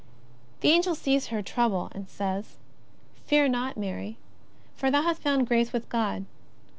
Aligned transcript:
The 0.61 0.69
Angel 0.71 0.95
sees 0.95 1.27
her 1.27 1.43
trouble 1.43 1.89
and 1.91 2.09
says: 2.09 2.57
"Fear 3.27 3.49
not, 3.49 3.77
Mary, 3.77 4.17
for 4.75 4.89
thou 4.89 5.03
hast 5.03 5.21
found 5.21 5.45
grace 5.47 5.71
with 5.73 5.89
God. 5.89 6.25